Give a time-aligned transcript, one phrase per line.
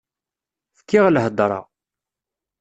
[0.77, 1.59] Fkiɣ lhedra.